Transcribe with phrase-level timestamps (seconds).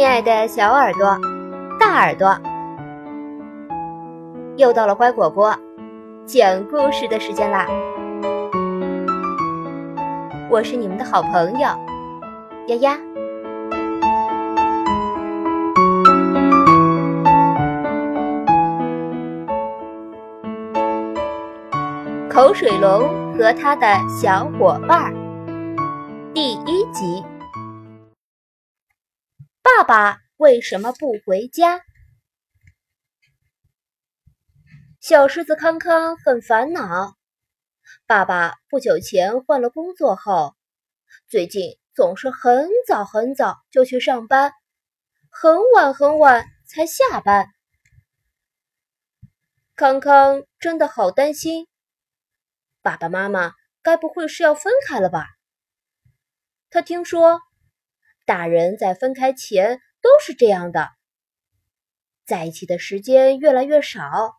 [0.00, 1.20] 亲爱的小耳朵、
[1.78, 2.34] 大耳朵，
[4.56, 5.54] 又到了乖果果
[6.24, 7.66] 讲故事的时间啦！
[10.48, 11.68] 我是你们的好朋友
[12.68, 12.98] 丫丫。
[22.30, 25.12] 口水龙和他的小伙伴儿
[26.32, 27.22] 第一集。
[29.78, 31.80] 爸爸为什么不回家？
[35.00, 37.16] 小狮子康康很烦恼。
[38.04, 40.56] 爸爸不久前换了工作后，
[41.28, 44.52] 最近总是很早很早就去上班，
[45.30, 47.46] 很晚很晚才下班。
[49.76, 51.68] 康康真的好担心，
[52.82, 55.28] 爸爸妈妈该不会是要分开了吧？
[56.70, 57.40] 他听说。
[58.30, 60.88] 大人在分开前都是这样的，
[62.24, 64.36] 在一起的时间越来越少，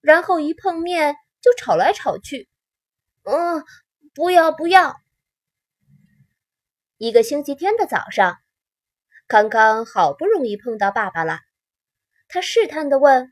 [0.00, 2.48] 然后一碰面就吵来吵去。
[3.22, 3.62] 嗯，
[4.14, 4.96] 不要不要。
[6.96, 8.36] 一个星期天的早上，
[9.28, 11.38] 康康好不容易碰到爸爸了，
[12.26, 13.30] 他试探的问：“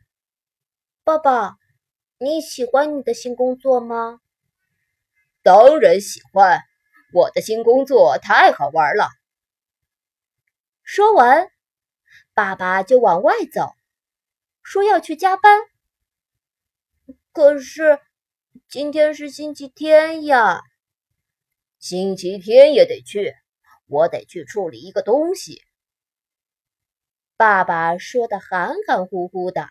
[1.03, 1.57] 爸爸，
[2.19, 4.21] 你喜欢你的新工作吗
[5.43, 6.61] ？”“当然喜欢，
[7.13, 9.09] 我的新工作太好玩了。”
[10.83, 11.51] 说完，
[12.35, 13.75] 爸爸就往外走，
[14.63, 15.61] 说要去加班。
[17.33, 17.99] 可是
[18.69, 20.61] 今天是星期天呀，
[21.79, 23.35] 星期天也得去，
[23.87, 25.63] 我得去处理一个东西。
[27.37, 29.71] 爸爸说的含含糊糊的，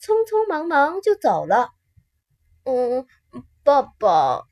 [0.00, 1.70] 匆匆忙忙就走了。
[2.64, 3.06] 嗯，
[3.62, 4.44] 爸爸，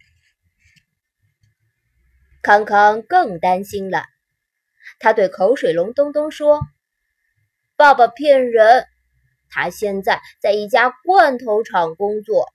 [2.43, 4.12] 康康更担心了。
[4.99, 6.61] 他对口水龙东东说
[7.77, 8.87] ：“爸爸骗人，
[9.49, 12.53] 他现在在一家罐头厂工作，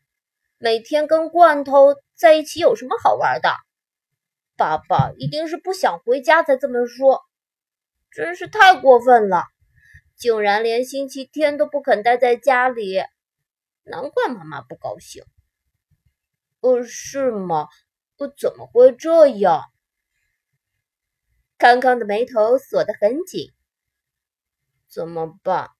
[0.58, 3.50] 每天跟罐头在一起有什么好玩的？
[4.56, 7.22] 爸爸一定是不想回家才这么说，
[8.12, 9.44] 真是太过分了，
[10.16, 12.98] 竟然连星期天都不肯待在家里，
[13.84, 15.24] 难怪妈妈不高兴。
[16.62, 17.68] 呃，是吗？
[18.18, 19.62] 呃，怎么会这样？”
[21.58, 23.52] 康康的眉头锁得很紧，
[24.88, 25.72] 怎么办？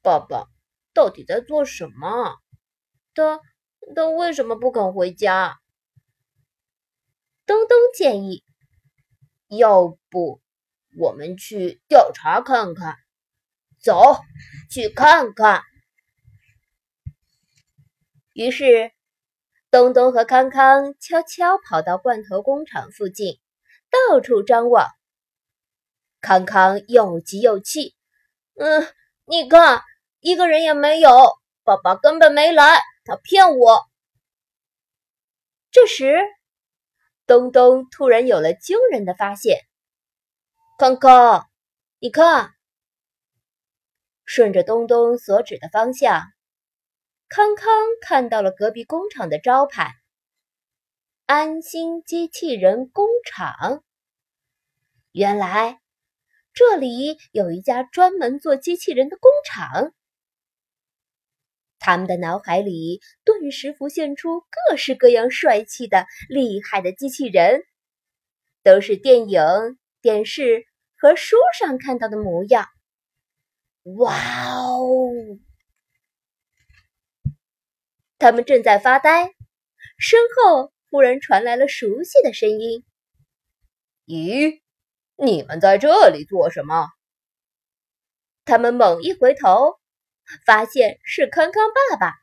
[0.00, 0.46] 爸爸
[0.94, 2.36] 到底在做什么？
[3.14, 3.40] 他
[3.94, 5.58] 他为什么不肯回家？
[7.44, 8.44] 东东建议，
[9.48, 10.40] 要不
[10.98, 12.96] 我们去调查看看？
[13.80, 14.16] 走，
[14.70, 15.62] 去看看。
[18.32, 18.92] 于是，
[19.70, 23.38] 东东和康康悄悄跑到罐头工厂附近。
[23.90, 24.88] 到处张望，
[26.20, 27.94] 康康又急又气。
[28.54, 28.86] 嗯，
[29.24, 29.82] 你看，
[30.20, 31.10] 一个人也没有，
[31.64, 33.84] 爸爸根本没来，他骗我。
[35.70, 36.18] 这时，
[37.26, 39.60] 东东突然有了惊人的发现。
[40.78, 41.46] 康康，
[41.98, 42.52] 你看，
[44.24, 46.24] 顺着东东所指的方向，
[47.28, 47.68] 康康
[48.00, 49.92] 看到了隔壁工厂的招牌。
[51.28, 53.84] 安心机器人工厂。
[55.12, 55.78] 原来
[56.54, 59.92] 这里有一家专门做机器人的工厂。
[61.78, 67.62] 他们的脑海里顿时浮现出各式各样帅气的、厉害的机器人，
[68.62, 69.42] 都是电影、
[70.00, 70.64] 电视
[70.96, 72.70] 和书上看到的模样。
[73.82, 74.14] 哇
[74.46, 75.12] 哦！
[78.16, 79.34] 他们正在发呆，
[79.98, 80.72] 身后。
[80.90, 82.84] 忽然传来了熟悉的声音
[84.06, 84.60] ：“咦，
[85.16, 86.88] 你们在这里做什么？”
[88.46, 89.78] 他们猛一回头，
[90.46, 92.14] 发现是康康爸爸。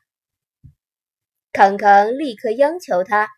[1.52, 3.28] 康康立刻央求他：“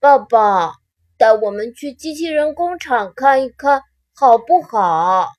[0.00, 0.72] 爸爸，
[1.16, 5.32] 带我们去机器人工厂看一看，好不好？”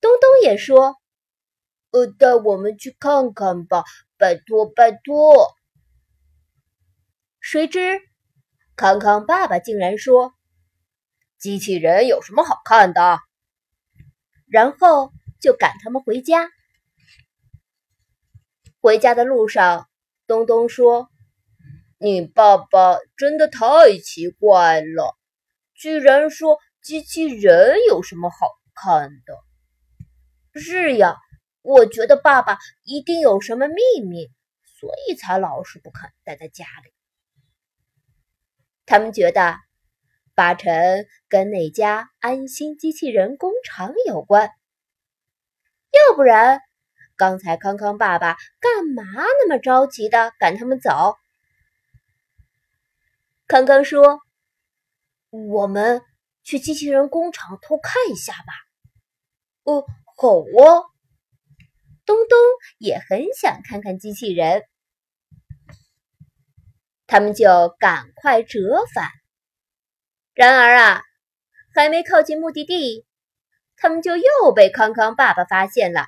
[0.00, 0.96] 东东也说
[1.92, 3.84] ：“呃，带我们去看看吧，
[4.16, 5.54] 拜托，拜托。”
[7.46, 8.00] 谁知，
[8.74, 10.32] 康康爸爸竟然说
[11.38, 13.20] ：“机器人有什么好看的？”
[14.48, 15.12] 然后
[15.42, 16.48] 就赶他们回家。
[18.80, 19.90] 回家的路上，
[20.26, 21.10] 东东说
[22.00, 25.14] ：“你爸爸真的太奇怪了，
[25.74, 29.38] 居然说机器人有什么好看的。”
[30.58, 31.18] 是呀，
[31.60, 34.30] 我觉得爸爸一定有什么秘密，
[34.80, 36.93] 所以才老是不肯待在家里。
[38.86, 39.56] 他们觉得
[40.34, 40.72] 八成
[41.28, 44.50] 跟那家安心机器人工厂有关。
[45.90, 46.60] 要不然，
[47.16, 51.16] 刚才康康爸爸干嘛那么着急的赶他们走？
[53.46, 54.20] 康康说
[55.30, 56.02] ：“我们
[56.42, 58.52] 去机器人工厂偷看一下吧。
[59.64, 60.82] ”“哦，好啊。”
[62.04, 62.38] 东东
[62.78, 64.62] 也很想看看机器人，
[67.06, 69.08] 他们就赶快折返。
[70.34, 71.02] 然而啊，
[71.74, 73.06] 还没靠近目的地，
[73.76, 76.06] 他们就又被康康爸爸发现了。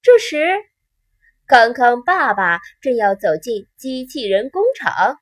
[0.00, 0.58] 这时，
[1.46, 5.20] 康康爸爸正要走进机器人工厂。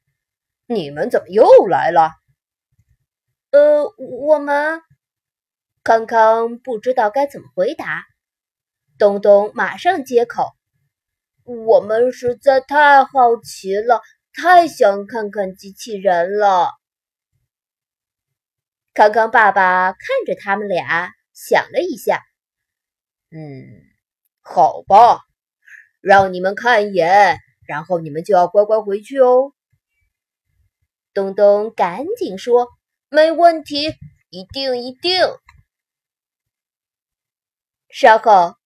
[0.66, 2.10] “你们怎么又来了
[3.50, 4.82] ？”“呃，我们……”
[5.82, 8.04] 康康不知道该怎么回答。
[8.98, 10.52] 东东马上接口
[11.44, 13.10] ：“我们实在太好
[13.42, 14.02] 奇了，
[14.32, 16.70] 太想看看机器人了。”
[18.94, 22.22] 康康爸爸看着他们俩，想了一下
[23.30, 23.66] ：“嗯，
[24.40, 25.20] 好吧，
[26.00, 29.52] 让你们看一眼，然后你们就要乖乖回去哦。”
[31.12, 32.68] 东东赶紧说
[33.10, 33.92] ：“没问题，
[34.30, 35.20] 一定一定。”
[37.90, 38.56] 稍后。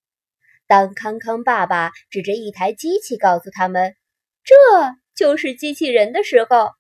[0.69, 3.97] 当康康爸爸指着一台机器告诉他们
[4.44, 4.55] 这
[5.17, 6.73] 就是机器人的时候，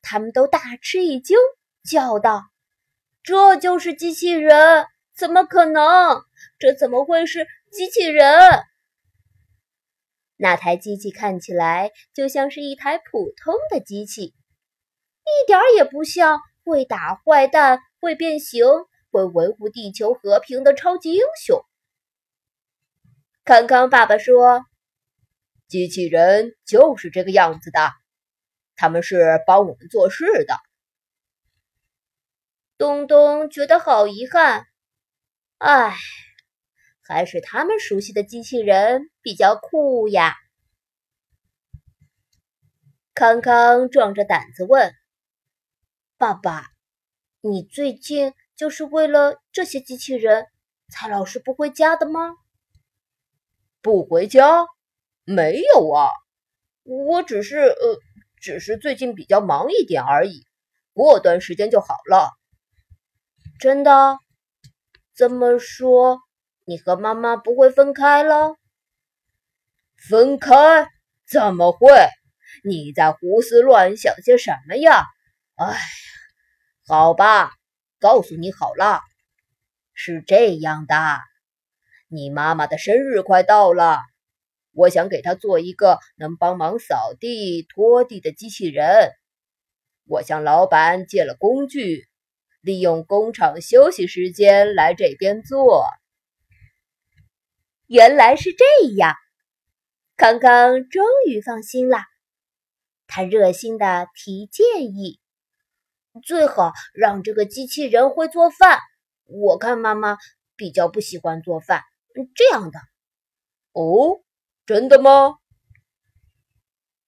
[0.00, 1.36] 他们都大吃一惊，
[1.84, 2.44] 叫道
[3.22, 4.86] ：“这就是机器人？
[5.14, 6.24] 怎么可能？
[6.58, 8.64] 这怎么会是机器人？”
[10.40, 18.64] 那台机器看起来就像是一台普通的机器，一点也不像会打坏蛋、会变形、
[19.10, 21.62] 会维护地球和平的超级英雄。
[23.48, 24.66] 康康爸爸说
[25.68, 27.94] ：“机器人就是这个样子的，
[28.76, 30.60] 他们是帮我们做事的。”
[32.76, 34.66] 东东觉得好遗憾，
[35.56, 35.96] 唉，
[37.00, 40.34] 还是他们熟悉的机器人比较酷呀。
[43.14, 44.92] 康康壮着胆子问
[46.18, 46.66] ：“爸爸，
[47.40, 50.48] 你最近就是为了这些机器人
[50.90, 52.36] 才老是不回家的吗？”
[53.88, 54.66] 不回家？
[55.24, 56.10] 没有啊，
[56.82, 57.98] 我只是呃，
[58.38, 60.44] 只是最近比较忙一点而已，
[60.92, 62.30] 过段时间就好了。
[63.58, 64.18] 真的？
[65.14, 66.20] 这么说，
[66.66, 68.56] 你和妈妈不会分开了？
[69.96, 70.86] 分开？
[71.26, 71.88] 怎么会？
[72.64, 75.06] 你在胡思乱想些什么呀？
[75.54, 75.78] 哎呀，
[76.86, 77.52] 好吧，
[77.98, 79.00] 告诉你好了，
[79.94, 80.94] 是这样的。
[82.10, 83.98] 你妈妈的生日快到了，
[84.72, 89.10] 我想给她做一个能帮忙扫地、拖地的机器人。
[90.06, 92.06] 我向老板借了工具，
[92.62, 95.84] 利用工厂休息时间来这边做。
[97.86, 98.64] 原来是这
[98.96, 99.14] 样，
[100.16, 101.98] 康康终于放心了。
[103.06, 105.20] 他热心的提建议
[106.24, 108.78] ：“最好让这个机器人会做饭。
[109.24, 110.16] 我看妈妈
[110.56, 111.82] 比较不喜欢做饭。”
[112.34, 112.78] 这样的
[113.72, 114.22] 哦，
[114.66, 115.38] 真的吗？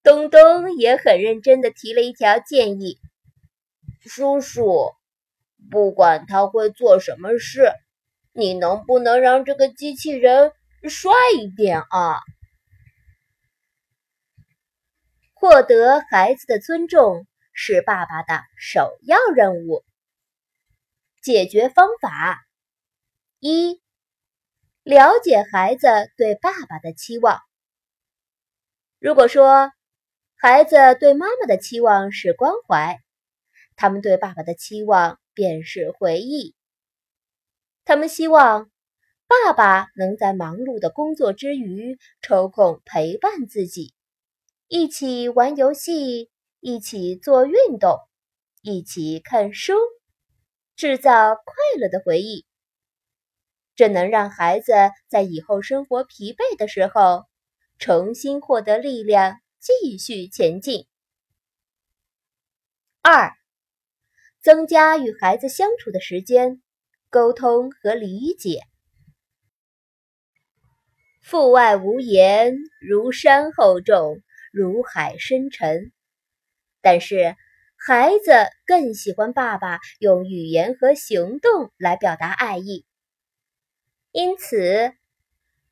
[0.03, 2.99] 东东也很认真的提了一条建议
[4.01, 4.93] ：“叔叔，
[5.69, 7.71] 不管他会做什么事，
[8.31, 10.53] 你能不能让这个机器人
[10.89, 12.19] 帅一点啊？”
[15.35, 19.83] 获得孩子的尊重是爸爸的首要任务。
[21.21, 22.43] 解决方法
[23.39, 23.79] 一。
[24.91, 27.39] 了解孩子对爸爸的期望。
[28.99, 29.71] 如果说
[30.35, 32.99] 孩子对妈妈的期望是关怀，
[33.77, 36.55] 他们对爸爸的期望便是回忆。
[37.85, 38.69] 他们希望
[39.27, 43.93] 爸爸能在忙碌的工作之余抽空陪伴自己，
[44.67, 46.29] 一起玩游戏，
[46.59, 47.97] 一起做运动，
[48.61, 49.73] 一起看书，
[50.75, 52.45] 制造快乐的回忆。
[53.75, 54.73] 这能让孩子
[55.07, 57.25] 在以后生活疲惫的时候，
[57.79, 60.85] 重新获得力量，继续前进。
[63.01, 63.33] 二，
[64.41, 66.61] 增加与孩子相处的时间，
[67.09, 68.59] 沟通和理解。
[71.21, 75.91] 父爱无言，如山厚重，如海深沉。
[76.81, 77.35] 但是，
[77.77, 78.31] 孩子
[78.65, 82.85] 更喜欢爸爸用语言和行动来表达爱意。
[84.13, 84.93] 因此，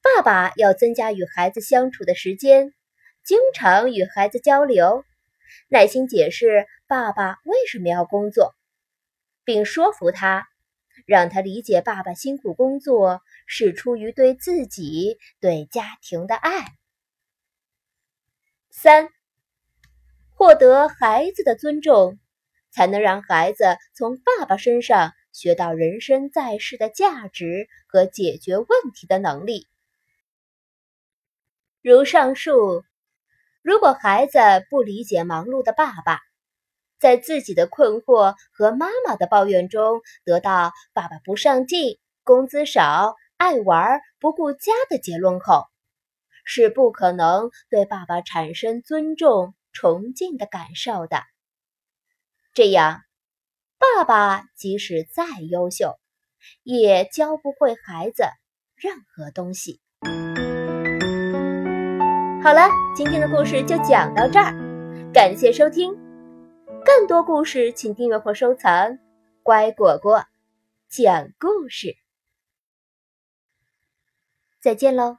[0.01, 2.73] 爸爸要增加与孩子相处的时间，
[3.23, 5.03] 经常与孩子交流，
[5.67, 8.55] 耐心解释爸爸为什么要工作，
[9.43, 10.47] 并说服他，
[11.05, 16.65] 让他理解爸爸辛苦工作是出于对自己、对家庭的爱。
[18.69, 19.09] 三，
[20.31, 22.17] 获得孩子的尊重，
[22.71, 29.69] 才能让孩子从爸爸身上学到人生在世的价值和解决问题的能力。
[31.81, 32.83] 如上述。
[33.61, 36.19] 如果孩子不理解忙碌的爸爸，
[36.97, 45.65] 在自己的困惑和妈妈的抱怨中得到爸爸不上进、工资少、爱玩、不顾家的结论后，
[46.45, 51.23] 是不可能对爸爸产生尊重、崇敬的感受的。
[52.53, 53.01] 这样，
[53.79, 55.97] 爸爸即使再优秀，
[56.63, 58.23] 也教不会孩子
[58.75, 59.79] 任何东西。
[62.43, 64.53] 好了，今天的故事就讲到这儿，
[65.13, 65.97] 感谢收听。
[66.83, 68.99] 更多故事请订阅或收藏。
[69.43, 70.25] 乖果果
[70.89, 71.95] 讲故事，
[74.59, 75.18] 再见喽。